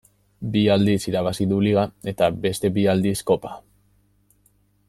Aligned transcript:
Bi 0.53 0.61
aldiz 0.75 0.95
irabazi 1.11 1.47
du 1.51 1.59
liga 1.67 1.83
eta 2.13 2.31
beste 2.47 2.75
bi 2.79 2.89
aldiz 2.97 3.15
kopa. 3.33 3.57